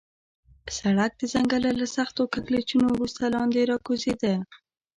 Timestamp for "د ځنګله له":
1.17-1.85